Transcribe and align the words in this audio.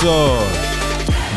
Eso. 0.00 0.69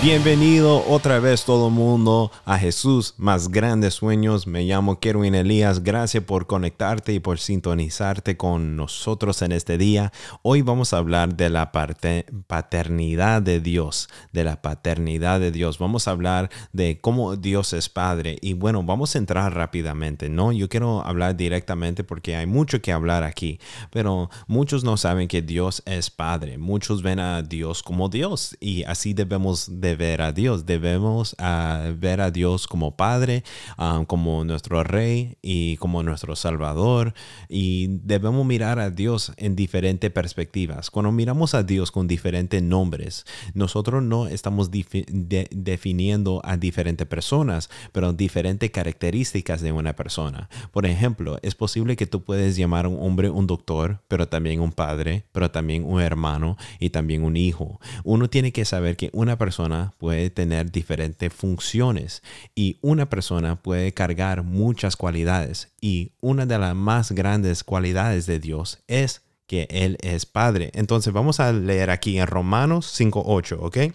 Bienvenido 0.03 0.83
otra 0.89 1.19
vez 1.19 1.45
todo 1.45 1.69
mundo 1.69 2.29
a 2.43 2.57
Jesús 2.59 3.13
Más 3.15 3.47
Grandes 3.47 3.93
Sueños. 3.93 4.47
Me 4.47 4.63
llamo 4.63 4.99
Kerwin 4.99 5.33
Elías. 5.33 5.81
Gracias 5.81 6.25
por 6.25 6.45
conectarte 6.45 7.13
y 7.13 7.21
por 7.21 7.39
sintonizarte 7.39 8.35
con 8.35 8.75
nosotros 8.75 9.41
en 9.43 9.53
este 9.53 9.77
día. 9.77 10.11
Hoy 10.41 10.61
vamos 10.61 10.91
a 10.91 10.97
hablar 10.97 11.37
de 11.37 11.49
la 11.49 11.71
paternidad 11.71 13.41
de 13.41 13.61
Dios, 13.61 14.09
de 14.33 14.43
la 14.43 14.61
paternidad 14.61 15.39
de 15.39 15.53
Dios. 15.53 15.79
Vamos 15.79 16.09
a 16.09 16.11
hablar 16.11 16.49
de 16.73 16.99
cómo 16.99 17.37
Dios 17.37 17.71
es 17.71 17.87
Padre. 17.87 18.37
Y 18.41 18.55
bueno, 18.55 18.83
vamos 18.83 19.15
a 19.15 19.19
entrar 19.19 19.55
rápidamente, 19.55 20.27
¿no? 20.27 20.51
Yo 20.51 20.67
quiero 20.67 21.01
hablar 21.05 21.37
directamente 21.37 22.03
porque 22.03 22.35
hay 22.35 22.45
mucho 22.45 22.81
que 22.81 22.91
hablar 22.91 23.23
aquí, 23.23 23.57
pero 23.89 24.29
muchos 24.47 24.83
no 24.83 24.97
saben 24.97 25.29
que 25.29 25.41
Dios 25.41 25.81
es 25.85 26.09
Padre. 26.09 26.57
Muchos 26.57 27.03
ven 27.03 27.21
a 27.21 27.41
Dios 27.41 27.81
como 27.81 28.09
Dios 28.09 28.57
y 28.59 28.83
así 28.83 29.13
debemos 29.13 29.79
de 29.79 29.92
ver 29.95 30.21
a 30.21 30.31
Dios. 30.31 30.65
Debemos 30.65 31.35
ah, 31.39 31.91
ver 31.97 32.21
a 32.21 32.31
Dios 32.31 32.67
como 32.67 32.95
Padre, 32.95 33.43
ah, 33.77 34.03
como 34.07 34.43
nuestro 34.43 34.83
Rey 34.83 35.37
y 35.41 35.77
como 35.77 36.03
nuestro 36.03 36.35
Salvador. 36.35 37.13
Y 37.49 37.87
debemos 37.87 38.45
mirar 38.45 38.79
a 38.79 38.89
Dios 38.89 39.33
en 39.37 39.55
diferentes 39.55 40.11
perspectivas. 40.11 40.89
Cuando 40.89 41.11
miramos 41.11 41.53
a 41.53 41.63
Dios 41.63 41.91
con 41.91 42.07
diferentes 42.07 42.61
nombres, 42.61 43.25
nosotros 43.53 44.03
no 44.03 44.27
estamos 44.27 44.69
definiendo 44.71 46.41
a 46.43 46.57
diferentes 46.57 47.07
personas, 47.07 47.69
pero 47.91 48.13
diferentes 48.13 48.71
características 48.71 49.61
de 49.61 49.71
una 49.71 49.95
persona. 49.95 50.49
Por 50.71 50.85
ejemplo, 50.85 51.37
es 51.41 51.55
posible 51.55 51.95
que 51.95 52.07
tú 52.07 52.23
puedes 52.23 52.55
llamar 52.55 52.85
a 52.85 52.89
un 52.89 52.97
hombre 52.99 53.29
un 53.29 53.47
doctor, 53.47 54.01
pero 54.07 54.27
también 54.27 54.61
un 54.61 54.71
padre, 54.71 55.25
pero 55.31 55.51
también 55.51 55.83
un 55.85 56.01
hermano 56.01 56.57
y 56.79 56.89
también 56.89 57.23
un 57.23 57.37
hijo. 57.37 57.79
Uno 58.03 58.29
tiene 58.29 58.51
que 58.51 58.65
saber 58.65 58.95
que 58.95 59.09
una 59.13 59.37
persona 59.37 59.82
puede 59.91 60.29
tener 60.29 60.71
diferentes 60.71 61.33
funciones 61.33 62.23
y 62.55 62.77
una 62.81 63.09
persona 63.09 63.55
puede 63.55 63.93
cargar 63.93 64.43
muchas 64.43 64.95
cualidades 64.95 65.71
y 65.81 66.13
una 66.21 66.45
de 66.45 66.57
las 66.57 66.75
más 66.75 67.11
grandes 67.11 67.63
cualidades 67.63 68.25
de 68.25 68.39
Dios 68.39 68.79
es 68.87 69.21
que 69.47 69.67
Él 69.69 69.97
es 70.01 70.25
Padre. 70.25 70.71
Entonces 70.73 71.13
vamos 71.13 71.39
a 71.39 71.51
leer 71.51 71.89
aquí 71.89 72.17
en 72.17 72.27
Romanos 72.27 72.99
5.8, 72.99 73.57
¿ok? 73.59 73.93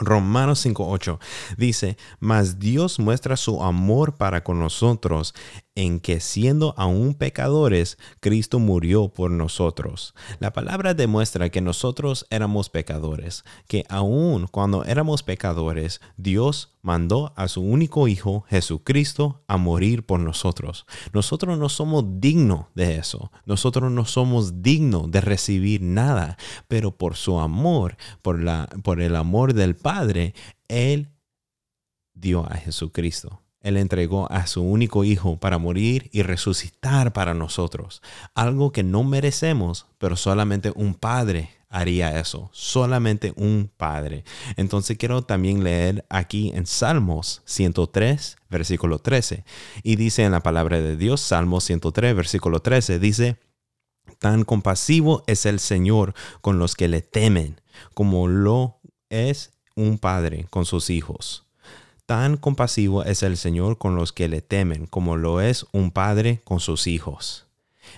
Romanos 0.00 0.66
5.8 0.66 1.18
dice, 1.56 1.96
mas 2.18 2.58
Dios 2.58 2.98
muestra 2.98 3.36
su 3.36 3.62
amor 3.62 4.16
para 4.16 4.42
con 4.42 4.58
nosotros 4.58 5.34
en 5.76 5.98
que 5.98 6.20
siendo 6.20 6.74
aún 6.76 7.14
pecadores, 7.14 7.98
Cristo 8.20 8.58
murió 8.58 9.08
por 9.08 9.30
nosotros. 9.30 10.14
La 10.38 10.52
palabra 10.52 10.94
demuestra 10.94 11.50
que 11.50 11.60
nosotros 11.60 12.26
éramos 12.30 12.70
pecadores, 12.70 13.44
que 13.66 13.84
aún 13.88 14.46
cuando 14.46 14.84
éramos 14.84 15.22
pecadores, 15.22 16.00
Dios 16.16 16.76
mandó 16.82 17.32
a 17.36 17.48
su 17.48 17.60
único 17.62 18.06
Hijo, 18.06 18.44
Jesucristo, 18.48 19.42
a 19.48 19.56
morir 19.56 20.04
por 20.06 20.20
nosotros. 20.20 20.86
Nosotros 21.12 21.58
no 21.58 21.68
somos 21.68 22.04
dignos 22.20 22.66
de 22.74 22.96
eso, 22.96 23.32
nosotros 23.46 23.90
no 23.90 24.04
somos 24.04 24.62
dignos 24.62 25.10
de 25.10 25.20
recibir 25.20 25.82
nada, 25.82 26.36
pero 26.68 26.96
por 26.96 27.16
su 27.16 27.40
amor, 27.40 27.96
por, 28.22 28.40
la, 28.40 28.68
por 28.82 29.00
el 29.00 29.16
amor 29.16 29.54
del 29.54 29.74
Padre, 29.74 30.34
Él 30.68 31.10
dio 32.14 32.46
a 32.46 32.56
Jesucristo. 32.56 33.43
Él 33.64 33.78
entregó 33.78 34.30
a 34.30 34.46
su 34.46 34.62
único 34.62 35.04
hijo 35.04 35.38
para 35.38 35.56
morir 35.56 36.10
y 36.12 36.22
resucitar 36.22 37.14
para 37.14 37.32
nosotros. 37.32 38.02
Algo 38.34 38.72
que 38.72 38.82
no 38.82 39.04
merecemos, 39.04 39.86
pero 39.96 40.16
solamente 40.16 40.70
un 40.76 40.94
padre 40.94 41.48
haría 41.70 42.20
eso. 42.20 42.50
Solamente 42.52 43.32
un 43.36 43.70
padre. 43.74 44.24
Entonces 44.56 44.98
quiero 44.98 45.22
también 45.22 45.64
leer 45.64 46.04
aquí 46.10 46.52
en 46.54 46.66
Salmos 46.66 47.40
103, 47.46 48.36
versículo 48.50 48.98
13. 48.98 49.44
Y 49.82 49.96
dice 49.96 50.24
en 50.24 50.32
la 50.32 50.42
palabra 50.42 50.82
de 50.82 50.98
Dios, 50.98 51.22
Salmos 51.22 51.64
103, 51.64 52.14
versículo 52.14 52.60
13, 52.60 52.98
dice, 52.98 53.38
Tan 54.18 54.44
compasivo 54.44 55.24
es 55.26 55.46
el 55.46 55.58
Señor 55.58 56.12
con 56.42 56.58
los 56.58 56.76
que 56.76 56.88
le 56.88 57.00
temen, 57.00 57.62
como 57.94 58.28
lo 58.28 58.78
es 59.08 59.52
un 59.74 59.96
padre 59.96 60.46
con 60.50 60.66
sus 60.66 60.90
hijos. 60.90 61.46
Tan 62.06 62.36
compasivo 62.36 63.02
es 63.02 63.22
el 63.22 63.38
Señor 63.38 63.78
con 63.78 63.96
los 63.96 64.12
que 64.12 64.28
le 64.28 64.42
temen, 64.42 64.86
como 64.86 65.16
lo 65.16 65.40
es 65.40 65.66
un 65.72 65.90
padre 65.90 66.42
con 66.44 66.60
sus 66.60 66.86
hijos. 66.86 67.46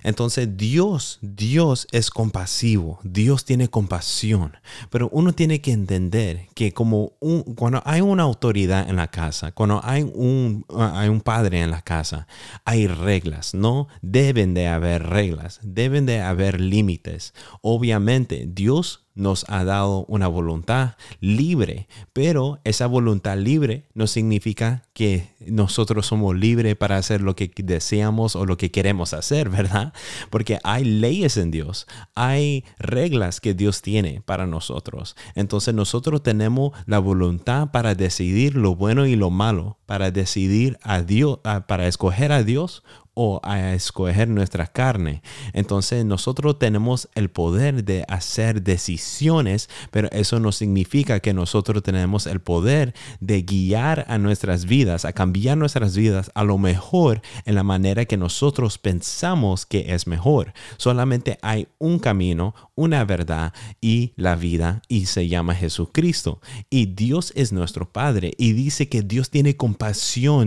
Entonces 0.03 0.57
Dios, 0.57 1.19
Dios 1.23 1.87
es 1.91 2.11
compasivo, 2.11 3.01
Dios 3.03 3.45
tiene 3.45 3.69
compasión, 3.69 4.57
pero 4.91 5.09
uno 5.11 5.33
tiene 5.33 5.61
que 5.61 5.73
entender 5.73 6.49
que 6.55 6.73
como 6.73 7.13
cuando 7.57 7.83
hay 7.85 8.01
una 8.01 8.25
autoridad 8.25 8.89
en 8.89 8.97
la 8.97 9.09
casa, 9.09 9.53
cuando 9.53 9.81
hay 9.83 10.03
un, 10.03 10.65
hay 10.77 11.09
un 11.09 11.21
padre 11.21 11.61
en 11.61 11.71
la 11.71 11.83
casa, 11.83 12.27
hay 12.65 12.87
reglas, 12.87 13.55
¿no? 13.55 13.89
Deben 14.03 14.55
de 14.55 14.69
haber 14.69 15.05
reglas, 15.05 15.61
deben 15.63 16.07
de 16.07 16.21
haber 16.21 16.61
límites. 16.61 17.35
Obviamente 17.63 18.47
Dios 18.49 19.06
nos 19.17 19.45
ha 19.49 19.65
dado 19.65 20.05
una 20.07 20.29
voluntad 20.29 20.95
libre, 21.21 21.89
pero 22.13 22.61
esa 22.63 22.87
voluntad 22.87 23.37
libre 23.37 23.85
no 23.95 24.07
significa 24.07 24.85
que 24.93 25.31
nosotros 25.47 26.07
somos 26.07 26.37
libres 26.37 26.77
para 26.77 26.97
hacer 26.97 27.21
lo 27.21 27.35
que 27.35 27.51
deseamos 27.57 28.37
o 28.37 28.47
lo 28.47 28.57
que 28.57 28.71
queremos 28.71 29.15
hacer, 29.15 29.49
¿verdad? 29.49 29.93
Porque 30.31 30.59
hay 30.63 30.85
leyes 30.85 31.37
en 31.37 31.51
Dios, 31.51 31.87
hay 32.15 32.65
reglas 32.79 33.41
que 33.41 33.55
Dios 33.55 33.83
tiene 33.83 34.23
para 34.25 34.47
nosotros. 34.47 35.17
Entonces 35.35 35.75
nosotros 35.75 36.23
tenemos 36.23 36.73
la 36.87 36.99
voluntad 36.99 37.71
para 37.73 37.95
decidir 37.95 38.55
lo 38.55 38.77
bueno 38.77 39.07
y 39.07 39.17
lo 39.17 39.31
malo, 39.31 39.79
para 39.87 40.11
decidir 40.11 40.79
a 40.83 41.03
Dios, 41.03 41.39
para 41.67 41.87
escoger 41.87 42.33
a 42.33 42.43
Dios 42.43 42.83
o 43.19 43.41
a 43.43 43.73
escoger 43.73 44.29
nuestra 44.29 44.67
carne. 44.67 45.23
Entonces 45.55 46.05
nosotros 46.05 46.59
tenemos 46.59 47.09
el 47.15 47.31
poder 47.31 47.83
de 47.83 48.05
hacer 48.09 48.61
decisiones, 48.61 49.71
pero 49.91 50.11
eso 50.13 50.39
no 50.39 50.53
significa 50.53 51.21
que 51.21 51.33
nosotros 51.33 51.83
tenemos 51.83 52.27
el 52.27 52.41
poder 52.41 52.95
de 53.21 53.41
guiar 53.41 54.05
a 54.09 54.19
nuestras 54.19 54.67
vidas, 54.67 55.07
a 55.07 55.15
cambiar 55.15 55.57
nuestras 55.57 55.97
vidas 55.97 56.31
a 56.35 56.45
lo 56.45 56.59
mejor 56.59 57.23
en 57.47 57.55
la 57.55 57.63
manera 57.63 58.05
que 58.05 58.19
nosotros 58.19 58.77
pensamos 58.77 59.65
que 59.65 59.95
es 59.95 60.07
mejor. 60.07 60.53
Solamente 60.77 61.39
hay 61.41 61.69
un 61.79 61.99
camino, 61.99 62.55
una 62.75 63.03
verdad 63.07 63.55
y 63.81 64.13
la 64.17 64.37
vida 64.37 64.83
y 64.89 65.07
se 65.07 65.27
llama 65.27 65.55
Jesucristo. 65.55 66.43
Y 66.69 66.85
Dios 66.85 67.33
es 67.35 67.51
nuestro 67.51 67.91
Padre 67.91 68.35
y 68.37 68.53
dice 68.53 68.91
que 68.91 69.01
Dios 69.01 69.31
tiene 69.31 69.57
compasión, 69.57 69.76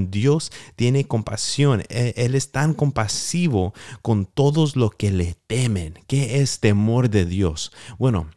Dios 0.09 0.51
tiene 0.75 1.05
compasión, 1.05 1.83
e, 1.89 2.13
Él 2.17 2.35
está 2.35 2.59
tan 2.59 2.73
compasivo 2.73 3.73
con 4.01 4.25
todos 4.25 4.75
los 4.75 4.95
que 4.95 5.11
le 5.11 5.35
temen. 5.47 5.99
¿Qué 6.07 6.41
es 6.41 6.59
temor 6.59 7.09
de 7.09 7.25
Dios? 7.25 7.71
Bueno, 7.97 8.27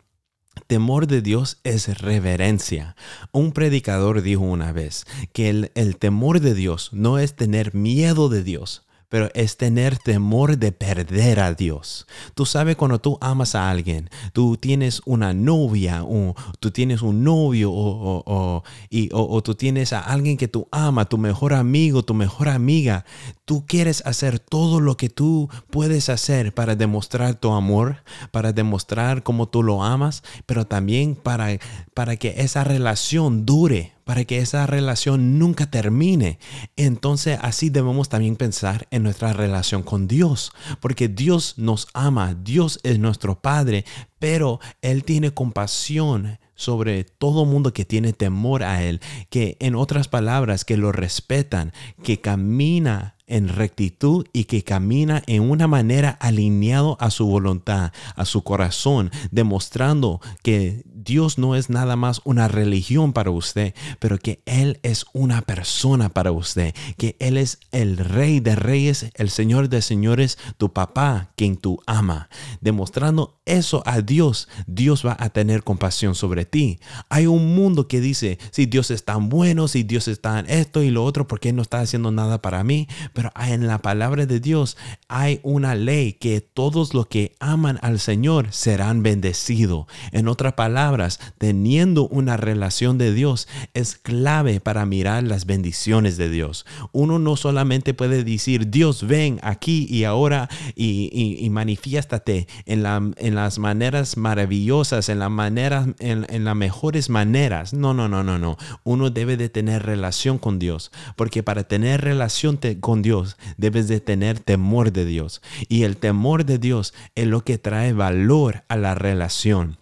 Temor 0.67 1.07
de 1.07 1.23
Dios 1.23 1.59
es 1.65 1.99
reverencia. 2.01 2.95
Un 3.33 3.53
predicador 3.53 4.23
dijo 4.23 4.43
una 4.43 4.71
vez 4.71 5.07
que 5.33 5.49
el, 5.49 5.73
el, 5.75 5.97
temor 5.97 6.41
de 6.41 6.55
Dios 6.55 6.91
no 6.93 7.19
es 7.19 7.35
tener 7.35 7.75
miedo 7.75 8.29
de 8.29 8.43
Dios, 8.43 8.87
pero 9.13 9.29
es 9.35 9.59
tener 9.59 9.99
temor 9.99 10.57
de 10.57 10.73
perder 10.73 11.39
a 11.41 11.53
Dios. 11.53 12.07
Tú 12.35 12.47
sabes 12.47 12.77
cuando 12.77 12.99
tú 12.99 13.19
amas 13.21 13.55
a 13.55 13.69
alguien, 13.69 14.09
tú 14.33 14.57
tienes 14.57 15.03
una 15.05 15.35
novia 15.35 16.03
o 16.03 16.35
tú 16.61 16.71
tienes 16.71 17.03
un 17.03 17.23
novio 17.23 17.71
o, 17.75 18.65
y, 18.89 19.11
o, 19.13 19.43
tú 19.43 19.55
tienes 19.55 19.93
a 19.93 20.01
alguien 20.01 20.39
que 20.39 20.49
tú 20.49 20.67
amas, 20.73 21.11
tu 21.11 21.19
mejor 21.19 21.53
amigo, 21.53 22.03
tu 22.03 22.15
mejor 22.15 22.49
amiga. 22.49 23.05
Tú 23.45 23.67
quieres 23.67 24.03
hacer 24.07 24.39
todo 24.39 24.81
lo 24.81 24.97
que 24.97 25.11
tú 25.11 25.51
puedes 25.69 26.09
hacer 26.09 26.55
para 26.55 26.75
demostrar 26.75 27.35
tu 27.35 27.53
amor, 27.53 28.03
para 28.31 28.55
demostrar 28.55 29.23
cómo 29.23 29.47
tú 29.47 29.63
lo 29.63 29.85
amas, 29.85 30.23
pero 30.47 30.67
también 30.67 31.17
para, 31.17 31.59
para 31.93 32.17
que 32.17 32.37
esa 32.39 32.65
relación 32.65 33.45
dure 33.45 33.92
para 34.05 34.25
que 34.25 34.39
esa 34.39 34.67
relación 34.67 35.39
nunca 35.39 35.71
termine. 35.71 36.39
Entonces 36.77 37.39
así 37.43 37.71
debemos 37.71 38.09
también 38.09 38.37
pensar 38.37 38.87
en 38.91 39.03
nuestra 39.03 39.33
relación 39.33 39.83
con 39.83 40.09
Dios, 40.09 40.53
porque 40.81 41.09
Dios 41.09 41.55
nos 41.57 41.89
ama, 41.95 42.35
Dios 42.35 42.81
es 42.83 42.99
nuestro 42.99 43.41
Padre, 43.41 43.85
pero 44.19 44.61
Él 44.81 45.05
tiene 45.05 45.33
compasión 45.33 46.39
sobre 46.55 47.03
todo 47.05 47.45
mundo 47.45 47.73
que 47.73 47.85
tiene 47.85 48.13
temor 48.13 48.63
a 48.63 48.85
Él, 48.85 49.01
que 49.31 49.57
en 49.59 49.75
otras 49.75 50.07
palabras, 50.07 50.65
que 50.65 50.77
lo 50.77 50.93
respetan, 50.93 51.73
que 52.05 52.21
camina 52.21 53.17
en 53.27 53.49
rectitud 53.49 54.27
y 54.33 54.45
que 54.45 54.65
camina 54.65 55.23
en 55.27 55.43
una 55.43 55.67
manera 55.67 56.11
alineado 56.21 56.97
a 57.01 57.11
su 57.11 57.27
voluntad, 57.27 57.93
a 58.17 58.25
su 58.25 58.43
corazón, 58.43 59.11
demostrando 59.31 60.21
que 60.43 60.83
Dios 61.05 61.39
no 61.39 61.57
es 61.57 61.69
nada 61.69 61.97
más 61.97 62.21
una 62.25 62.49
religión 62.49 63.13
para 63.13 63.31
usted, 63.31 63.75
pero 63.99 64.19
que 64.19 64.43
Él 64.47 64.79
es 64.83 65.05
una 65.13 65.43
persona 65.43 66.11
para 66.11 66.33
usted, 66.33 66.75
que 66.97 67.17
Él 67.19 67.37
es 67.37 67.59
el 67.73 67.97
rey 67.97 68.41
de 68.41 68.55
reyes, 68.55 69.07
el 69.15 69.31
señor 69.31 69.69
de 69.69 69.83
señores, 69.83 70.39
tu 70.59 70.73
papá, 70.73 71.33
quien 71.37 71.57
tú 71.57 71.81
ama. 71.87 72.29
Demostrando 72.61 73.41
eso 73.45 73.83
a 73.87 74.01
Dios, 74.01 74.49
Dios 74.67 75.05
va 75.05 75.17
a 75.19 75.31
tener 75.31 75.65
compasión 75.65 76.15
sobre 76.15 76.45
ti. 76.45 76.79
Hay 77.09 77.27
un 77.27 77.55
mundo 77.55 77.89
que 77.89 78.01
dice, 78.01 78.39
si 78.51 78.67
Dios 78.67 78.91
es 78.91 79.05
tan 79.05 79.29
bueno, 79.29 79.69
si 79.69 79.83
Dios 79.83 80.07
está 80.09 80.39
en 80.39 80.49
esto 80.49 80.83
y 80.83 80.91
lo 80.91 81.05
otro, 81.05 81.27
¿por 81.27 81.41
qué 81.41 81.53
no 81.53 81.63
está 81.63 81.81
haciendo 81.81 82.13
nada 82.13 82.41
para 82.41 82.63
mí? 82.63 82.87
Pero 83.13 83.33
en 83.37 83.67
la 83.67 83.79
palabra 83.79 84.27
de 84.27 84.41
Dios 84.41 84.77
hay 85.09 85.41
una 85.43 85.75
ley 85.75 86.15
que 86.15 86.41
todos 86.41 86.95
los 86.95 87.07
que 87.07 87.35
aman 87.41 87.79
al 87.83 88.01
Señor 88.01 88.49
serán 88.51 89.03
bendecidos. 89.03 89.87
En 90.13 90.29
otras 90.29 90.55
palabras, 90.55 91.21
teniendo 91.39 92.09
una 92.09 92.37
relación 92.37 92.99
de 92.99 93.13
Dios 93.13 93.49
es 93.75 93.97
clave 93.97 94.61
para 94.61 94.87
mirar 94.87 95.23
las 95.23 95.47
bendiciones 95.47 96.17
de 96.17 96.29
Dios. 96.29 96.67
Uno 96.93 97.19
no 97.19 97.37
solamente 97.37 97.95
puede 97.95 98.25
decir, 98.25 98.71
Dios 98.71 99.07
ven 99.07 99.39
aquí 99.43 99.87
y 99.89 100.05
ahora 100.05 100.49
y, 100.75 101.49
manifiéstate 101.51 102.47
en, 102.67 102.83
la, 102.83 102.97
en, 103.17 103.35
las 103.35 103.59
maneras 103.59 104.17
maravillosas, 104.17 105.09
en, 105.09 105.19
la 105.19 105.29
manera, 105.29 105.87
en, 105.99 106.45
las 106.45 106.57
mejores 106.57 107.11
maneras. 107.11 107.73
No, 107.73 107.95
no, 107.95 108.09
no, 108.09 108.23
no, 108.23 108.39
no. 108.39 108.57
Uno 108.85 109.11
debe 109.11 109.37
de 109.37 109.49
tener 109.49 109.85
relación 109.85 110.39
con 110.39 110.59
Dios, 110.59 110.91
porque 111.17 111.43
para 111.43 111.65
tener 111.65 112.01
relación 112.01 112.59
con 112.81 113.02
Dios 113.03 113.37
debes 113.57 113.89
de 113.89 114.01
tener 114.01 114.39
temor 114.39 114.93
de 114.93 115.05
Dios. 115.05 115.43
Y 115.69 115.83
el 115.83 115.97
temor 115.97 116.45
de 116.45 116.59
Dios 116.59 116.95
es 117.15 117.27
lo 117.27 117.45
que 117.45 117.59
trae 117.59 117.93
valor 117.93 118.65
a 118.69 118.77
la 118.77 118.95
relación 118.95 119.79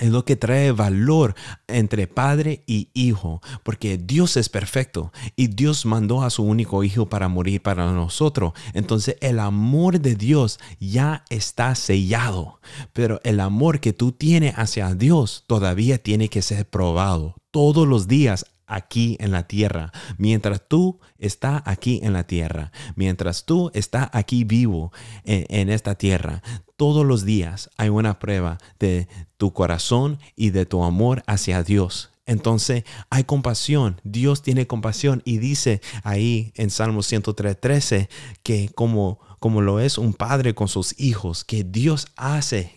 es 0.00 0.10
lo 0.10 0.24
que 0.24 0.36
trae 0.36 0.72
valor 0.72 1.34
entre 1.66 2.06
padre 2.06 2.62
y 2.66 2.88
hijo, 2.94 3.40
porque 3.62 3.98
Dios 3.98 4.36
es 4.36 4.48
perfecto 4.48 5.12
y 5.36 5.48
Dios 5.48 5.86
mandó 5.86 6.22
a 6.22 6.30
su 6.30 6.42
único 6.42 6.84
hijo 6.84 7.08
para 7.08 7.28
morir 7.28 7.62
para 7.62 7.92
nosotros. 7.92 8.52
Entonces 8.74 9.16
el 9.20 9.38
amor 9.38 10.00
de 10.00 10.14
Dios 10.14 10.58
ya 10.80 11.24
está 11.30 11.74
sellado, 11.74 12.60
pero 12.92 13.20
el 13.24 13.40
amor 13.40 13.80
que 13.80 13.92
tú 13.92 14.12
tienes 14.12 14.54
hacia 14.56 14.94
Dios 14.94 15.44
todavía 15.46 15.98
tiene 15.98 16.28
que 16.28 16.42
ser 16.42 16.68
probado 16.68 17.34
todos 17.50 17.86
los 17.86 18.08
días 18.08 18.46
aquí 18.68 19.16
en 19.20 19.32
la 19.32 19.48
tierra, 19.48 19.92
mientras 20.18 20.62
tú 20.68 21.00
estás 21.18 21.62
aquí 21.64 22.00
en 22.02 22.12
la 22.12 22.24
tierra, 22.24 22.70
mientras 22.94 23.44
tú 23.44 23.70
estás 23.74 24.08
aquí 24.12 24.44
vivo 24.44 24.92
en, 25.24 25.46
en, 25.48 25.68
esta 25.70 25.94
tierra, 25.96 26.42
todos 26.76 27.04
los 27.04 27.24
días 27.24 27.70
hay 27.76 27.88
una 27.88 28.18
prueba 28.18 28.58
de 28.78 29.08
tu 29.36 29.52
corazón 29.52 30.18
y 30.36 30.50
de 30.50 30.66
tu 30.66 30.84
amor 30.84 31.22
hacia 31.26 31.62
Dios. 31.62 32.10
Entonces 32.28 32.84
hay 33.08 33.24
compasión, 33.24 34.00
Dios 34.04 34.42
tiene 34.42 34.66
compasión 34.66 35.22
y 35.24 35.38
dice 35.38 35.80
ahí 36.04 36.52
en 36.56 36.68
Salmo 36.68 37.02
103, 37.02 38.08
que 38.42 38.68
como, 38.74 39.18
como 39.38 39.62
lo 39.62 39.80
es 39.80 39.96
un 39.96 40.12
padre 40.12 40.54
con 40.54 40.68
sus 40.68 40.94
hijos, 41.00 41.42
que 41.42 41.64
Dios 41.64 42.08
hace 42.16 42.76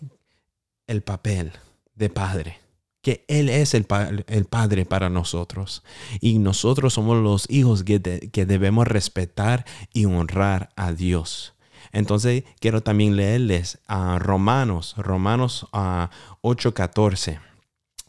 el 0.88 1.04
papel 1.04 1.52
de 1.96 2.10
padre 2.10 2.62
que 3.02 3.26
Él 3.28 3.50
es 3.50 3.74
el, 3.74 3.86
el, 4.28 4.46
Padre 4.46 4.86
para 4.86 5.10
nosotros. 5.10 5.84
Y 6.20 6.40
nosotros 6.40 6.94
somos 6.94 7.22
los 7.22 7.50
hijos 7.50 7.84
que, 7.84 8.02
que, 8.02 8.46
debemos 8.46 8.88
respetar 8.88 9.66
y 9.94 10.06
honrar 10.06 10.70
a 10.76 10.94
Dios. 10.94 11.54
Entonces 11.92 12.44
quiero 12.60 12.82
también 12.82 13.16
leerles 13.16 13.80
a 13.88 14.20
Romanos, 14.20 14.96
Romanos 14.98 15.68
a 15.74 16.10
8:14. 16.42 17.40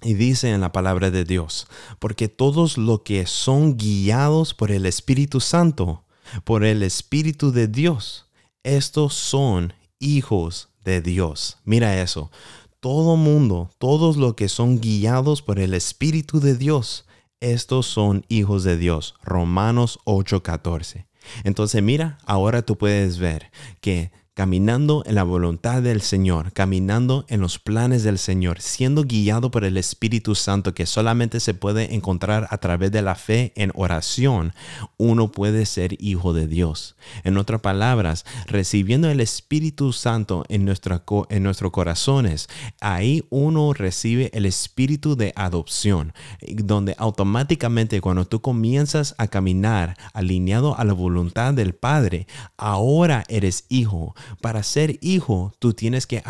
Y 0.04 0.14
dice 0.14 0.50
en 0.50 0.60
la 0.60 0.72
palabra 0.72 1.10
de 1.10 1.24
Dios, 1.24 1.68
porque 2.00 2.28
todos 2.28 2.76
los 2.76 3.02
que 3.02 3.26
son 3.26 3.76
guiados 3.76 4.52
por 4.52 4.72
el 4.72 4.84
Espíritu 4.84 5.40
Santo, 5.40 6.04
por 6.44 6.64
el 6.64 6.82
Espíritu 6.82 7.52
de 7.52 7.68
Dios, 7.68 8.26
estos 8.64 9.14
son 9.14 9.74
hijos 10.00 10.70
de 10.84 11.00
Dios. 11.02 11.58
Mira 11.64 12.02
eso 12.02 12.32
todo 12.82 13.14
mundo, 13.14 13.70
todos 13.78 14.16
los 14.16 14.34
que 14.34 14.48
son 14.48 14.80
guiados 14.80 15.40
por 15.40 15.60
el 15.60 15.72
Espíritu 15.72 16.40
de 16.40 16.56
Dios, 16.56 17.06
estos 17.38 17.86
son 17.86 18.26
hijos 18.28 18.64
de 18.64 18.76
Dios. 18.76 19.14
Romanos 19.22 20.00
8:14. 20.04 21.06
Entonces 21.44 21.80
mira, 21.80 22.18
ahora 22.26 22.62
tú 22.62 22.76
puedes 22.76 23.18
ver 23.18 23.52
que 23.80 24.10
caminando 24.34 25.02
en 25.04 25.14
la 25.14 25.24
voluntad 25.24 25.82
del 25.82 26.00
Señor, 26.00 26.52
caminando 26.52 27.26
en 27.28 27.40
los 27.40 27.58
planes 27.58 28.02
del 28.02 28.18
Señor, 28.18 28.62
siendo 28.62 29.04
guiado 29.04 29.50
por 29.50 29.64
el 29.64 29.76
Espíritu 29.76 30.34
Santo 30.34 30.72
que 30.72 30.86
solamente 30.86 31.38
se 31.38 31.52
puede 31.52 31.94
encontrar 31.94 32.48
a 32.50 32.56
través 32.56 32.90
de 32.92 33.02
la 33.02 33.14
fe 33.14 33.52
en 33.56 33.72
oración, 33.74 34.54
uno 34.96 35.30
puede 35.30 35.66
ser 35.66 36.02
hijo 36.02 36.32
de 36.32 36.46
Dios. 36.46 36.96
En 37.24 37.36
otras 37.36 37.60
palabras, 37.60 38.24
recibiendo 38.46 39.10
el 39.10 39.20
Espíritu 39.20 39.92
Santo 39.92 40.44
en, 40.48 40.64
nuestra, 40.64 41.04
en 41.28 41.42
nuestros 41.42 41.70
corazones, 41.70 42.48
ahí 42.80 43.26
uno 43.28 43.74
recibe 43.74 44.30
el 44.32 44.46
Espíritu 44.46 45.14
de 45.14 45.34
adopción, 45.36 46.14
donde 46.40 46.94
automáticamente 46.96 48.00
cuando 48.00 48.24
tú 48.24 48.40
comienzas 48.40 49.14
a 49.18 49.28
caminar 49.28 49.98
alineado 50.14 50.78
a 50.78 50.84
la 50.84 50.94
voluntad 50.94 51.52
del 51.52 51.74
Padre, 51.74 52.26
ahora 52.56 53.24
eres 53.28 53.66
hijo 53.68 54.14
para 54.40 54.62
ser 54.62 54.98
hijo, 55.00 55.52
tú 55.58 55.72
tienes 55.72 56.06
que 56.06 56.22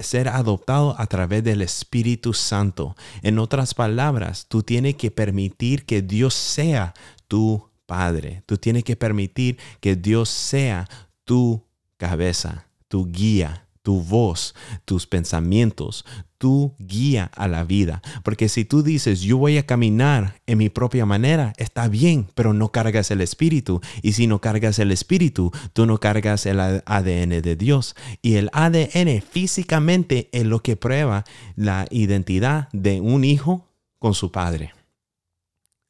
ser 0.00 0.28
adoptado 0.28 0.94
a 0.98 1.06
través 1.06 1.44
del 1.44 1.62
Espíritu 1.62 2.34
Santo. 2.34 2.96
En 3.22 3.38
otras 3.38 3.74
palabras, 3.74 4.46
tú 4.48 4.62
tienes 4.62 4.96
que 4.96 5.10
permitir 5.10 5.84
que 5.84 6.02
Dios 6.02 6.34
sea 6.34 6.94
tu 7.28 7.68
Padre. 7.86 8.42
Tú 8.46 8.56
tienes 8.56 8.84
que 8.84 8.96
permitir 8.96 9.58
que 9.80 9.96
Dios 9.96 10.28
sea 10.28 10.88
tu 11.24 11.62
cabeza, 11.96 12.66
tu 12.88 13.06
guía, 13.10 13.61
tu 13.82 14.00
voz, 14.00 14.54
tus 14.84 15.06
pensamientos, 15.06 16.04
tu 16.38 16.74
guía 16.78 17.30
a 17.36 17.46
la 17.46 17.64
vida. 17.64 18.02
Porque 18.24 18.48
si 18.48 18.64
tú 18.64 18.82
dices, 18.82 19.20
yo 19.20 19.38
voy 19.38 19.58
a 19.58 19.66
caminar 19.66 20.40
en 20.46 20.58
mi 20.58 20.68
propia 20.68 21.06
manera, 21.06 21.52
está 21.56 21.88
bien, 21.88 22.26
pero 22.34 22.52
no 22.52 22.72
cargas 22.72 23.10
el 23.10 23.20
espíritu. 23.20 23.80
Y 24.02 24.14
si 24.14 24.26
no 24.26 24.40
cargas 24.40 24.78
el 24.78 24.90
espíritu, 24.90 25.52
tú 25.72 25.86
no 25.86 25.98
cargas 25.98 26.46
el 26.46 26.58
ADN 26.58 27.42
de 27.42 27.56
Dios. 27.56 27.94
Y 28.22 28.34
el 28.34 28.50
ADN 28.52 29.22
físicamente 29.22 30.28
es 30.32 30.44
lo 30.44 30.62
que 30.62 30.76
prueba 30.76 31.24
la 31.54 31.86
identidad 31.90 32.68
de 32.72 33.00
un 33.00 33.24
hijo 33.24 33.68
con 33.98 34.14
su 34.14 34.32
padre. 34.32 34.72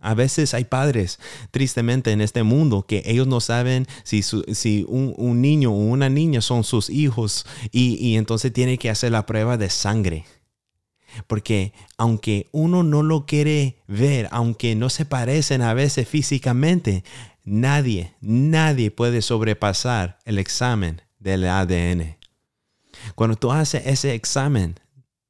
A 0.02 0.14
veces 0.14 0.52
hay 0.52 0.64
padres, 0.64 1.21
tristemente, 1.52 2.11
en 2.11 2.21
este 2.21 2.42
mundo 2.42 2.87
que 2.87 3.02
ellos 3.06 3.28
no 3.28 3.40
saben 3.40 3.87
si, 4.02 4.23
si 4.23 4.85
un, 4.88 5.40
niño 5.40 5.71
o 5.71 5.76
una 5.76 6.09
niña 6.09 6.40
son 6.40 6.64
sus 6.64 6.90
hijos 6.90 7.47
y, 7.71 7.94
y 8.04 8.16
entonces 8.16 8.52
tiene 8.52 8.78
que 8.78 8.90
hacer 8.90 9.12
la 9.12 9.25
prueba 9.25 9.56
de 9.56 9.71
sangre. 9.71 10.26
Porque 11.26 11.73
aunque 11.97 12.49
uno 12.52 12.82
no 12.82 13.02
lo 13.02 13.26
quiere 13.26 13.78
ver, 13.87 14.28
aunque 14.32 14.75
no 14.75 14.90
se 14.90 15.04
parecen 15.04 15.62
a 15.62 15.73
veces 15.73 16.09
físicamente, 16.09 17.04
nadie, 17.44 18.14
nadie 18.21 18.90
puede 18.90 19.23
sobrepasar 19.23 20.18
el 20.25 20.38
examen 20.38 21.02
del 21.21 21.44
ADN. 21.44 22.16
Cuando 23.14 23.37
tú 23.37 23.52
haces 23.52 23.87
ese 23.87 24.14
examen 24.14 24.80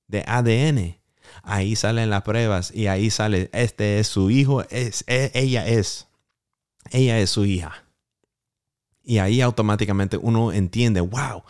de 0.08 0.24
ADN, 0.26 1.01
ahí 1.42 1.76
salen 1.76 2.10
las 2.10 2.22
pruebas 2.22 2.72
y 2.74 2.86
ahí 2.86 3.10
sale, 3.10 3.50
este 3.52 3.98
es 3.98 4.08
su 4.08 4.30
hijo, 4.30 4.62
es, 4.70 5.04
e, 5.06 5.30
ella 5.34 5.66
es, 5.66 6.08
ella 6.90 7.18
es 7.20 7.30
su 7.30 7.44
hija. 7.44 7.84
Y 9.04 9.18
ahí 9.18 9.40
automáticamente 9.40 10.16
uno 10.16 10.52
entiende, 10.52 11.00
wow, 11.00 11.42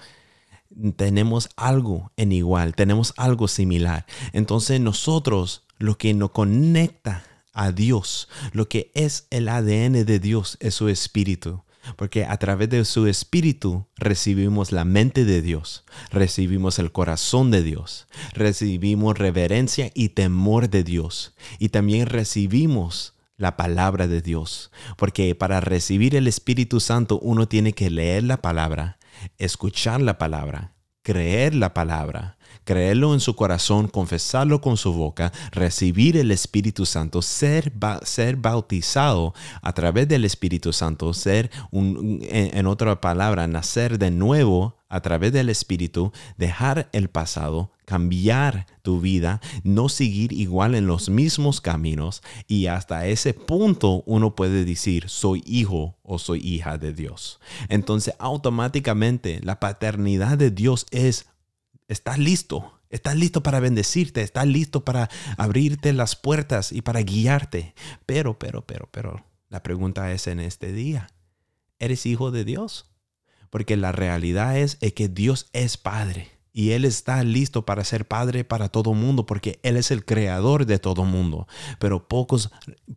tenemos 0.97 1.51
algo 1.57 2.11
en 2.17 2.33
igual, 2.33 2.75
tenemos 2.75 3.13
algo 3.17 3.49
similar. 3.49 4.07
Entonces 4.33 4.81
nosotros, 4.81 5.65
lo 5.79 5.99
que 5.99 6.15
nos 6.15 6.31
conecta 6.31 7.25
a 7.53 7.73
Dios, 7.73 8.29
lo 8.53 8.69
que 8.69 8.91
es 8.95 9.27
el 9.31 9.49
ADN 9.49 10.05
de 10.05 10.19
Dios 10.19 10.57
es 10.61 10.75
su 10.75 10.89
espíritu. 10.89 11.63
Porque 11.97 12.25
a 12.25 12.37
través 12.37 12.71
de 12.71 12.85
su 12.85 13.07
espíritu 13.07 13.87
recibimos 13.97 14.73
la 14.73 14.85
mente 14.85 15.25
de 15.25 15.43
Dios, 15.43 15.85
recibimos 16.11 16.79
el 16.79 16.93
corazón 16.93 17.51
de 17.51 17.62
Dios, 17.62 18.07
recibimos 18.33 19.19
reverencia 19.19 19.91
y 19.95 20.11
temor 20.11 20.71
de 20.71 20.85
Dios 20.85 21.35
y 21.59 21.71
también 21.71 22.07
recibimos 22.07 23.15
la 23.37 23.57
palabra 23.57 24.07
de 24.07 24.23
Dios. 24.23 24.71
Porque 24.97 25.35
para 25.35 25.61
recibir 25.61 26.15
el 26.15 26.29
Espíritu 26.29 26.81
Santo 26.81 27.19
uno 27.21 27.49
tiene 27.49 27.73
que 27.73 27.91
leer 27.91 28.23
la 28.23 28.41
palabra, 28.41 28.99
escuchar 29.39 30.01
la 30.01 30.19
palabra, 30.19 30.75
creer 31.02 31.54
la 31.54 31.75
palabra 31.75 32.37
creerlo 32.64 33.14
en 33.14 33.21
su 33.21 33.35
corazón, 33.35 33.88
confesarlo 33.88 34.61
con 34.61 34.76
su 34.76 34.92
boca, 34.92 35.32
recibir 35.50 36.16
el 36.16 36.30
Espíritu 36.30 36.87
Santo, 36.87 37.23
ser, 37.23 37.73
ser 38.02 38.37
bautizado 38.37 39.35
a 39.62 39.73
través 39.73 40.09
del 40.09 40.25
Espíritu 40.25 40.73
Santo, 40.73 41.12
ser, 41.14 41.50
un, 41.71 42.21
en, 42.23 42.66
otra 42.66 43.00
palabra, 43.00 43.47
nacer 43.47 43.99
de 43.99 44.11
nuevo 44.11 44.76
a 44.88 45.00
través 45.00 45.32
del 45.32 45.49
Espíritu, 45.49 46.12
dejar 46.37 46.88
el 46.92 47.09
pasado, 47.09 47.73
cambiar 47.93 48.67
tu 48.81 49.03
vida, 49.03 49.43
no 49.65 49.91
seguir 49.91 50.33
igual 50.33 50.75
en 50.75 50.87
los 50.87 51.11
mismos 51.11 51.61
caminos 51.61 52.23
y 52.49 52.69
hasta 52.69 53.07
ese 53.07 53.35
punto 53.35 54.03
uno 54.07 54.35
puede 54.35 54.65
decir 54.65 55.11
soy 55.11 55.43
hijo 55.45 55.99
o 56.03 56.19
soy 56.19 56.41
hija 56.41 56.79
de 56.79 56.95
Dios. 56.95 57.39
Entonces 57.69 58.15
automáticamente 58.19 59.41
la 59.43 59.61
paternidad 59.61 60.39
de 60.39 60.51
Dios 60.51 60.87
es, 60.91 61.27
estás 61.87 62.19
listo, 62.19 62.73
Estás 62.89 63.17
listo 63.17 63.43
para 63.43 63.59
bendecirte, 63.59 64.21
estás 64.21 64.47
listo 64.47 64.85
para 64.85 65.09
abrirte 65.39 65.95
las 65.95 66.15
puertas 66.15 66.73
y 66.73 66.83
para 66.83 67.01
guiarte. 67.01 67.75
Pero, 68.05 68.39
pero, 68.39 68.67
pero, 68.67 68.87
pero, 68.91 69.25
la 69.49 69.63
pregunta 69.63 70.13
es 70.13 70.27
en 70.27 70.41
este 70.41 70.73
día, 70.73 71.09
¿eres 71.79 72.05
hijo 72.05 72.31
de 72.31 72.45
Dios? 72.45 72.93
Porque 73.49 73.79
la 73.79 73.93
realidad 73.93 74.59
es, 74.59 74.77
que 74.95 75.09
Dios 75.09 75.49
es 75.55 75.79
Padre 75.79 76.42
y 76.52 76.73
Él 76.73 76.85
está 76.85 77.23
listo 77.25 77.64
para 77.64 77.85
ser 77.85 78.06
Padre 78.06 78.44
para 78.44 78.68
todo 78.68 78.92
mundo 78.94 79.25
porque 79.26 79.59
Él 79.62 79.76
es 79.76 79.90
el 79.90 80.04
creador 80.04 80.66
de 80.66 80.78
todo 80.78 81.04
mundo. 81.04 81.47
Pero 81.78 82.06
pocos, 82.06 82.50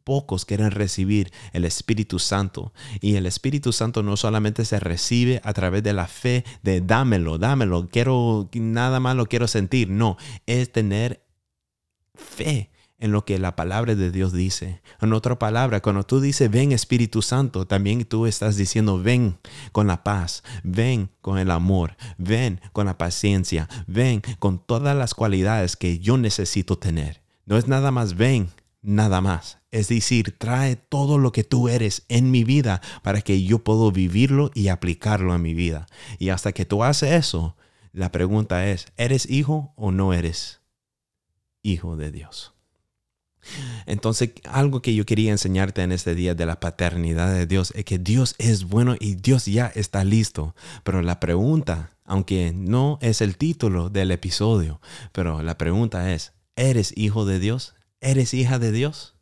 pocos 0.04 0.46
quieren 0.46 0.72
recibir 0.72 1.32
el 1.54 1.66
Espíritu 1.66 2.20
Santo. 2.20 2.74
Y 3.00 3.16
el 3.16 3.26
Espíritu 3.26 3.72
Santo 3.72 4.04
no 4.04 4.18
solamente 4.18 4.66
se 4.66 4.80
recibe 4.80 5.42
a 5.44 5.54
través 5.54 5.84
de 5.84 5.94
la 5.94 6.08
fe 6.08 6.44
de 6.64 6.82
dámelo, 6.82 7.38
dámelo, 7.38 7.88
quiero, 7.90 8.50
nada 8.54 9.00
más 9.00 9.16
lo 9.16 9.28
quiero 9.28 9.48
sentir. 9.48 9.90
No, 9.90 10.18
es 10.46 10.72
tener 10.72 11.26
fe 12.14 12.72
en 13.06 13.12
lo 13.12 13.24
que 13.24 13.38
la 13.38 13.56
palabra 13.56 13.96
de 13.96 14.12
Dios 14.12 14.34
dice. 14.34 14.82
En 15.00 15.14
otra 15.14 15.38
palabra, 15.38 15.80
cuando 15.80 16.04
tú 16.04 16.20
dices 16.20 16.50
ven 16.50 16.72
Espíritu 16.72 17.22
Santo, 17.22 17.68
también 17.68 18.04
tú 18.04 18.26
estás 18.26 18.58
diciendo 18.58 19.02
ven 19.02 19.38
con 19.72 19.86
la 19.86 20.04
paz, 20.04 20.44
ven 20.64 21.12
con 21.22 21.38
el 21.38 21.52
amor, 21.52 21.96
ven 22.18 22.60
con 22.74 22.88
la 22.88 22.98
paciencia, 22.98 23.70
ven 23.86 24.24
con 24.40 24.58
todas 24.58 24.98
las 24.98 25.14
cualidades 25.14 25.76
que 25.76 26.00
yo 26.00 26.18
necesito 26.18 26.80
tener. 26.80 27.22
No 27.46 27.58
es 27.58 27.68
nada 27.68 27.92
más 27.92 28.16
ven, 28.16 28.50
nada 28.82 29.22
más. 29.22 29.60
Es 29.70 29.90
decir, 29.90 30.36
trae 30.38 30.76
todo 30.76 31.20
lo 31.20 31.32
que 31.32 31.44
tú 31.44 31.70
eres 31.70 32.06
en 32.10 32.32
mi 32.32 32.44
vida 32.44 32.82
para 33.04 33.22
que 33.22 33.44
yo 33.44 33.60
pueda 33.60 33.92
vivirlo 33.92 34.50
y 34.56 34.70
aplicarlo 34.70 35.36
en 35.36 35.44
mi 35.44 35.54
vida. 35.54 35.86
Y 36.18 36.30
hasta 36.30 36.54
que 36.54 36.66
tú 36.66 36.84
haces 36.84 37.12
eso, 37.12 37.56
la 37.92 38.12
pregunta 38.12 38.68
es, 38.68 38.88
¿eres 38.98 39.30
hijo 39.30 39.74
o 39.76 39.92
no 39.92 40.12
eres 40.12 40.62
hijo 41.62 41.98
de 41.98 42.12
Dios? 42.12 42.55
Entonces, 43.86 44.32
algo 44.46 44.82
que 44.82 44.96
yo 44.96 45.06
quería 45.06 45.32
enseñarte 45.32 45.84
en 45.84 45.92
este 45.92 46.16
día 46.16 46.36
de 46.36 46.46
la 46.46 46.60
paternidad 46.60 47.34
de 47.34 47.46
Dios 47.46 47.72
es 47.76 47.86
que 47.86 48.00
Dios 48.00 48.36
es 48.38 48.66
bueno 48.66 48.96
y 49.00 49.16
Dios 49.16 49.46
ya 49.46 49.68
está 49.68 50.04
listo. 50.04 50.56
Pero 50.84 51.02
la 51.02 51.20
pregunta, 51.20 51.92
aunque 52.04 52.54
no 52.56 52.98
es 53.02 53.22
el 53.22 53.38
título 53.38 53.90
del 53.90 54.12
episodio, 54.12 54.82
pero 55.12 55.44
la 55.44 55.58
pregunta 55.58 56.14
es, 56.14 56.34
¿eres 56.56 56.94
hijo 56.96 57.26
de 57.26 57.40
Dios? 57.40 57.76
¿Eres 58.02 58.34
hija 58.34 58.60
de 58.60 58.72
Dios? 58.72 59.16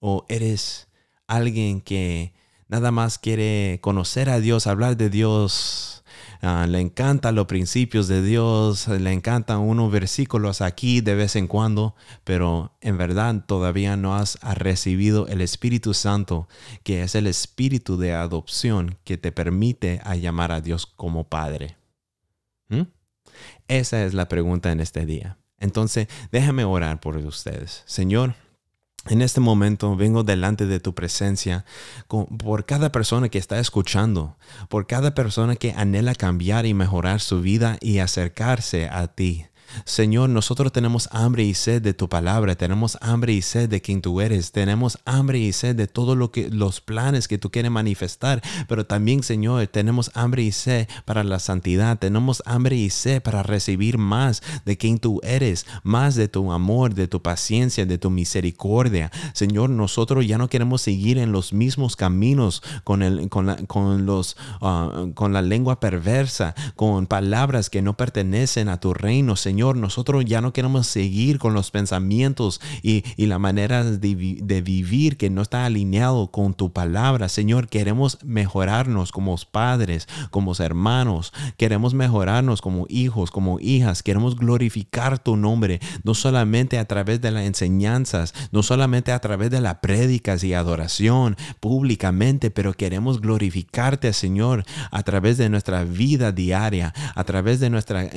¿O 0.00 0.24
eres 0.28 0.88
alguien 1.26 1.80
que 1.80 2.32
nada 2.68 2.90
más 2.90 3.18
quiere 3.18 3.78
conocer 3.82 4.30
a 4.30 4.40
Dios, 4.40 4.66
hablar 4.66 4.96
de 4.96 5.10
Dios 5.10 5.97
Ah, 6.40 6.66
le 6.68 6.80
encantan 6.80 7.34
los 7.34 7.46
principios 7.46 8.06
de 8.06 8.22
Dios, 8.22 8.86
le 8.86 9.12
encantan 9.12 9.58
unos 9.58 9.90
versículos 9.90 10.60
aquí 10.60 11.00
de 11.00 11.16
vez 11.16 11.34
en 11.34 11.48
cuando, 11.48 11.96
pero 12.22 12.76
en 12.80 12.96
verdad 12.96 13.44
todavía 13.46 13.96
no 13.96 14.14
has 14.14 14.38
recibido 14.54 15.26
el 15.26 15.40
Espíritu 15.40 15.94
Santo, 15.94 16.48
que 16.84 17.02
es 17.02 17.16
el 17.16 17.26
Espíritu 17.26 17.96
de 17.96 18.14
adopción 18.14 18.98
que 19.02 19.18
te 19.18 19.32
permite 19.32 20.00
a 20.04 20.14
llamar 20.14 20.52
a 20.52 20.60
Dios 20.60 20.86
como 20.86 21.24
Padre. 21.24 21.76
¿Mm? 22.68 22.82
Esa 23.66 24.04
es 24.04 24.14
la 24.14 24.28
pregunta 24.28 24.70
en 24.70 24.80
este 24.80 25.06
día. 25.06 25.38
Entonces, 25.58 26.06
déjame 26.30 26.64
orar 26.64 27.00
por 27.00 27.16
ustedes. 27.16 27.82
Señor, 27.86 28.34
en 29.08 29.22
este 29.22 29.40
momento 29.40 29.96
vengo 29.96 30.22
delante 30.22 30.66
de 30.66 30.80
tu 30.80 30.94
presencia 30.94 31.64
por 32.06 32.66
cada 32.66 32.92
persona 32.92 33.28
que 33.28 33.38
está 33.38 33.58
escuchando, 33.58 34.36
por 34.68 34.86
cada 34.86 35.14
persona 35.14 35.56
que 35.56 35.72
anhela 35.72 36.14
cambiar 36.14 36.66
y 36.66 36.74
mejorar 36.74 37.20
su 37.20 37.40
vida 37.40 37.78
y 37.80 37.98
acercarse 37.98 38.88
a 38.88 39.06
ti. 39.08 39.46
Señor, 39.84 40.30
nosotros 40.30 40.72
tenemos 40.72 41.08
hambre 41.12 41.44
y 41.44 41.54
sed 41.54 41.82
de 41.82 41.94
tu 41.94 42.08
palabra, 42.08 42.56
tenemos 42.56 42.98
hambre 43.00 43.32
y 43.32 43.42
sed 43.42 43.68
de 43.68 43.80
quien 43.80 44.00
tú 44.00 44.20
eres, 44.20 44.52
tenemos 44.52 44.98
hambre 45.04 45.38
y 45.38 45.52
sed 45.52 45.76
de 45.76 45.86
todo 45.86 46.14
lo 46.14 46.30
que 46.30 46.48
los 46.50 46.80
planes 46.80 47.28
que 47.28 47.38
tú 47.38 47.50
quieres 47.50 47.70
manifestar, 47.70 48.42
pero 48.68 48.86
también, 48.86 49.22
Señor, 49.22 49.66
tenemos 49.68 50.10
hambre 50.14 50.42
y 50.42 50.52
sed 50.52 50.88
para 51.04 51.24
la 51.24 51.38
santidad, 51.38 51.98
tenemos 51.98 52.42
hambre 52.46 52.76
y 52.76 52.90
sed 52.90 53.22
para 53.22 53.42
recibir 53.42 53.98
más 53.98 54.42
de 54.64 54.76
quien 54.76 54.98
tú 54.98 55.20
eres, 55.22 55.66
más 55.82 56.14
de 56.14 56.28
tu 56.28 56.50
amor, 56.52 56.94
de 56.94 57.08
tu 57.08 57.22
paciencia, 57.22 57.86
de 57.86 57.98
tu 57.98 58.10
misericordia. 58.10 59.10
Señor, 59.34 59.70
nosotros 59.70 60.26
ya 60.26 60.38
no 60.38 60.48
queremos 60.48 60.82
seguir 60.82 61.18
en 61.18 61.32
los 61.32 61.52
mismos 61.52 61.96
caminos 61.96 62.62
con 62.84 63.02
el 63.02 63.28
con 63.28 63.46
la, 63.46 63.56
con 63.66 64.06
los 64.06 64.36
ah, 64.60 65.06
con 65.14 65.32
la 65.32 65.42
lengua 65.42 65.80
perversa, 65.80 66.54
con 66.76 67.06
palabras 67.06 67.70
que 67.70 67.82
no 67.82 67.96
pertenecen 67.96 68.68
a 68.68 68.80
tu 68.80 68.94
reino, 68.94 69.36
Señor 69.36 69.57
Señor, 69.58 69.76
nosotros 69.76 70.24
ya 70.24 70.40
no 70.40 70.52
queremos 70.52 70.86
seguir 70.86 71.40
con 71.40 71.52
los 71.52 71.72
pensamientos 71.72 72.60
y, 72.80 73.02
la 73.16 73.40
manera 73.40 73.82
de, 73.82 74.62
vivir 74.62 75.16
que 75.16 75.30
no 75.30 75.42
está 75.42 75.64
alineado 75.64 76.30
con 76.30 76.54
tu 76.54 76.72
palabra. 76.72 77.28
Señor, 77.28 77.66
queremos 77.66 78.18
mejorarnos 78.22 79.10
como 79.10 79.36
padres, 79.50 80.06
como 80.30 80.52
hermanos. 80.60 81.32
Queremos 81.56 81.92
mejorarnos 81.92 82.62
como 82.62 82.86
hijos, 82.88 83.32
como 83.32 83.58
hijas. 83.58 84.04
Queremos 84.04 84.36
glorificar 84.36 85.18
tu 85.18 85.36
nombre, 85.36 85.80
no 86.04 86.14
solamente 86.14 86.78
a 86.78 86.84
través 86.84 87.20
de 87.20 87.32
las 87.32 87.42
enseñanzas, 87.42 88.34
no 88.52 88.62
solamente 88.62 89.10
a 89.10 89.18
través 89.18 89.50
de 89.50 89.60
las 89.60 89.78
prédicas 89.78 90.44
y 90.44 90.54
adoración 90.54 91.36
públicamente, 91.58 92.52
pero 92.52 92.74
queremos 92.74 93.20
glorificarte, 93.20 94.12
Señor, 94.12 94.62
a 94.92 95.02
través 95.02 95.36
de 95.36 95.48
nuestra 95.48 95.82
vida 95.82 96.30
diaria, 96.30 96.94
a 97.16 97.24
través 97.24 97.58
de 97.58 97.70
nuestra, 97.70 98.08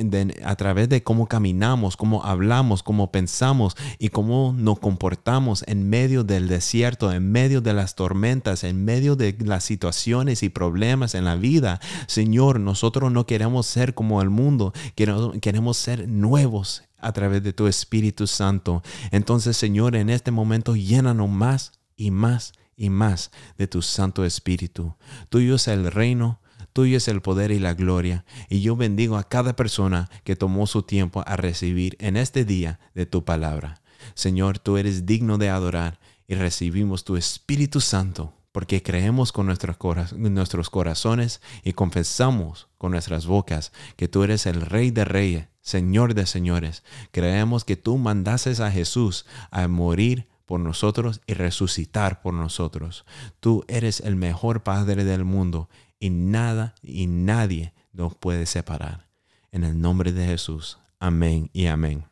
a 0.46 0.56
través 0.56 0.88
de 0.88 1.02
cómo 1.02 1.31
caminamos, 1.32 1.96
cómo 1.96 2.26
hablamos, 2.26 2.84
cómo 2.84 3.10
pensamos 3.10 3.78
y 4.00 4.10
cómo 4.10 4.54
nos 4.54 4.80
comportamos 4.80 5.64
en 5.66 5.90
medio 5.90 6.26
del 6.26 6.50
desierto, 6.50 7.10
en 7.14 7.32
medio 7.32 7.62
de 7.62 7.74
las 7.74 7.96
tormentas, 7.96 8.66
en 8.66 8.84
medio 8.84 9.16
de 9.16 9.38
las 9.40 9.64
situaciones 9.64 10.44
y 10.44 10.50
problemas 10.50 11.16
en 11.16 11.24
la 11.24 11.38
vida. 11.38 11.80
Señor, 12.08 12.60
nosotros 12.60 13.14
no 13.14 13.26
queremos 13.26 13.66
ser 13.66 13.94
como 13.94 14.22
el 14.22 14.30
mundo, 14.30 14.74
queremos, 14.96 15.78
ser 15.78 16.10
nuevos 16.10 16.84
a 16.98 17.14
través 17.14 17.42
de 17.44 17.54
tu 17.54 17.68
Espíritu 17.68 18.28
Santo. 18.28 18.84
Entonces, 19.12 19.56
Señor, 19.56 19.96
en 19.96 20.10
este 20.10 20.32
momento 20.32 20.76
llénanos 20.76 21.30
más 21.30 21.72
y 21.96 22.12
más 22.12 22.52
y 22.76 22.90
más 22.90 23.32
de 23.58 23.68
tu 23.68 23.82
Santo 23.82 24.26
Espíritu. 24.26 24.96
Tuyo 25.30 25.56
es 25.56 25.70
el 25.70 25.90
reino, 25.94 26.41
Tuyo 26.74 26.98
es 26.98 27.08
el 27.08 27.22
poder 27.22 27.52
y 27.52 27.60
la 27.60 27.74
gloria. 27.74 28.26
Y 28.50 28.62
yo 28.62 28.76
bendigo 28.76 29.18
a 29.18 29.28
cada 29.28 29.56
persona 29.56 30.10
que 30.24 30.36
tomó 30.36 30.68
su 30.68 30.84
tiempo 30.84 31.24
a 31.26 31.36
recibir 31.36 31.98
en 32.00 32.18
este 32.18 32.46
día 32.46 32.80
de 32.96 33.06
tu 33.06 33.26
palabra. 33.26 33.82
Señor, 34.14 34.60
tú 34.60 34.78
eres 34.78 35.06
digno 35.06 35.38
de 35.38 35.50
adorar 35.50 36.00
y 36.28 36.36
recibimos 36.36 37.04
tu 37.04 37.18
Espíritu 37.18 37.82
Santo 37.82 38.34
porque 38.52 38.84
creemos 38.84 39.32
con 39.32 39.46
nuestros, 39.46 40.70
corazones 40.70 41.42
y 41.64 41.74
confesamos 41.74 42.68
con 42.78 42.92
nuestras 42.92 43.26
bocas 43.26 43.72
que 43.96 44.08
tú 44.08 44.24
eres 44.24 44.46
el 44.46 44.62
Rey 44.62 44.92
de 44.92 45.06
Reyes, 45.06 45.48
Señor 45.62 46.14
de 46.14 46.26
Señores. 46.26 46.84
Creemos 47.12 47.64
que 47.64 47.78
tú 47.78 47.98
mandases 47.98 48.60
a 48.60 48.72
Jesús 48.72 49.26
a 49.52 49.68
morir 49.68 50.28
por 50.46 50.60
nosotros 50.60 51.22
y 51.28 51.34
resucitar 51.34 52.22
por 52.22 52.34
nosotros. 52.34 53.06
Tú 53.40 53.64
eres 53.70 54.02
el 54.02 54.18
mejor 54.18 54.64
Padre 54.64 55.06
del 55.06 55.24
mundo 55.24 55.70
y 56.02 56.10
nada 56.10 56.76
y 56.82 57.08
nadie 57.08 57.74
nos 57.94 58.16
puede 58.16 58.46
separar. 58.46 59.08
En 59.54 59.64
el 59.64 59.80
nombre 59.80 60.12
de 60.12 60.26
Jesús. 60.26 60.80
Amén 61.00 61.50
y 61.54 61.68
amén. 61.68 62.06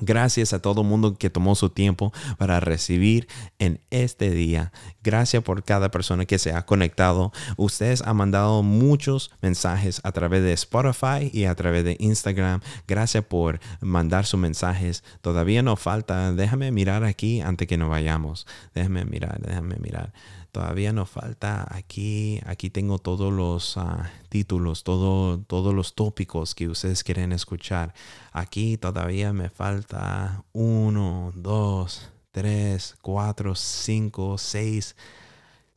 Gracias 0.00 0.52
a 0.52 0.60
todo 0.60 0.82
el 0.82 0.86
mundo 0.86 1.16
que 1.16 1.30
tomó 1.30 1.54
su 1.54 1.70
tiempo 1.70 2.12
para 2.36 2.60
recibir 2.60 3.28
en 3.58 3.80
este 3.90 4.30
día. 4.30 4.72
Gracias 5.02 5.42
por 5.42 5.64
cada 5.64 5.90
persona 5.90 6.24
que 6.24 6.38
se 6.38 6.52
ha 6.52 6.66
conectado. 6.66 7.32
Ustedes 7.56 8.02
han 8.02 8.16
mandado 8.16 8.62
muchos 8.62 9.30
mensajes 9.40 10.00
a 10.04 10.12
través 10.12 10.42
de 10.42 10.52
Spotify 10.52 11.30
y 11.32 11.44
a 11.44 11.54
través 11.54 11.84
de 11.84 11.96
Instagram. 11.98 12.60
Gracias 12.86 13.24
por 13.24 13.60
mandar 13.80 14.24
sus 14.26 14.38
mensajes. 14.38 15.02
Todavía 15.20 15.62
nos 15.62 15.80
falta. 15.80 16.32
Déjame 16.32 16.70
mirar 16.70 17.04
aquí 17.04 17.40
antes 17.40 17.66
que 17.66 17.76
nos 17.76 17.88
vayamos. 17.88 18.46
Déjame 18.74 19.04
mirar, 19.04 19.40
déjame 19.40 19.76
mirar. 19.80 20.12
Todavía 20.52 20.92
nos 20.92 21.10
falta 21.10 21.66
aquí, 21.70 22.40
aquí 22.46 22.70
tengo 22.70 22.98
todos 22.98 23.32
los 23.32 23.76
ah, 23.76 24.10
títulos, 24.30 24.82
todo, 24.82 25.38
todos 25.40 25.74
los 25.74 25.94
tópicos 25.94 26.54
que 26.54 26.68
ustedes 26.68 27.04
quieren 27.04 27.32
escuchar. 27.32 27.92
Aquí 28.32 28.78
todavía 28.78 29.32
me 29.32 29.50
falta 29.50 30.44
uno, 30.52 31.32
dos, 31.34 32.10
tres, 32.30 32.96
cuatro, 33.02 33.54
cinco, 33.54 34.38
seis, 34.38 34.96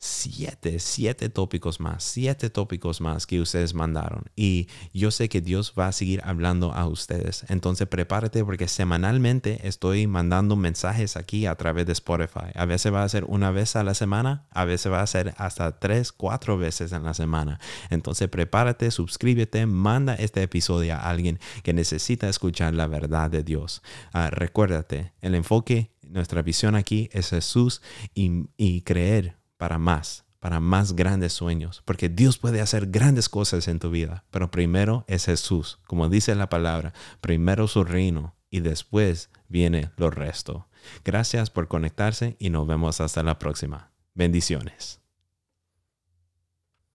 siete, 0.04 0.80
siete 0.80 1.28
tópicos 1.28 1.78
más, 1.78 2.02
siete 2.02 2.50
tópicos 2.50 3.00
más 3.00 3.24
que 3.24 3.40
ustedes 3.40 3.72
mandaron. 3.72 4.24
Y 4.34 4.66
yo 4.92 5.12
sé 5.12 5.28
que 5.28 5.40
Dios 5.40 5.74
va 5.78 5.86
a 5.86 5.92
seguir 5.92 6.20
hablando 6.24 6.72
a 6.72 6.88
ustedes. 6.88 7.44
Entonces 7.48 7.86
prepárate 7.86 8.44
porque 8.44 8.66
semanalmente 8.66 9.60
estoy 9.62 10.08
mandando 10.08 10.56
mensajes 10.56 11.16
aquí 11.16 11.46
a 11.46 11.54
través 11.54 11.86
de 11.86 11.92
Spotify. 11.92 12.50
A 12.56 12.64
veces 12.64 12.92
va 12.92 13.04
a 13.04 13.08
ser 13.08 13.22
una 13.28 13.52
vez 13.52 13.76
a 13.76 13.84
la 13.84 13.94
semana, 13.94 14.48
a 14.50 14.64
veces 14.64 14.90
va 14.90 15.02
a 15.02 15.06
ser 15.06 15.34
hasta 15.36 15.78
tres, 15.78 16.10
cuatro 16.10 16.58
veces 16.58 16.90
en 16.90 17.04
la 17.04 17.14
semana. 17.14 17.60
Entonces 17.88 18.28
prepárate, 18.28 18.90
suscríbete, 18.90 19.66
manda 19.66 20.16
este 20.16 20.42
episodio 20.42 20.94
a 20.94 21.10
alguien 21.10 21.38
que 21.62 21.74
necesita 21.74 22.28
escuchar 22.28 22.74
la 22.74 22.88
verdad 22.88 23.30
de 23.30 23.44
Dios. 23.44 23.82
Ah, 24.12 24.30
recuérdate, 24.30 25.12
el 25.20 25.36
enfoque, 25.36 25.92
nuestra 26.02 26.42
visión 26.42 26.74
aquí 26.74 27.08
es 27.12 27.30
Jesús 27.30 27.82
y, 28.14 28.48
y 28.56 28.80
creer 28.80 29.41
para 29.62 29.78
más, 29.78 30.24
para 30.40 30.58
más 30.58 30.96
grandes 30.96 31.34
sueños, 31.34 31.82
porque 31.84 32.08
Dios 32.08 32.36
puede 32.36 32.60
hacer 32.60 32.88
grandes 32.88 33.28
cosas 33.28 33.68
en 33.68 33.78
tu 33.78 33.92
vida, 33.92 34.24
pero 34.32 34.50
primero 34.50 35.04
es 35.06 35.26
Jesús, 35.26 35.78
como 35.86 36.08
dice 36.08 36.34
la 36.34 36.48
palabra, 36.48 36.92
primero 37.20 37.68
su 37.68 37.84
reino 37.84 38.34
y 38.50 38.58
después 38.58 39.30
viene 39.46 39.92
lo 39.96 40.10
resto. 40.10 40.66
Gracias 41.04 41.50
por 41.50 41.68
conectarse 41.68 42.34
y 42.40 42.50
nos 42.50 42.66
vemos 42.66 43.00
hasta 43.00 43.22
la 43.22 43.38
próxima. 43.38 43.92
Bendiciones. 44.14 45.01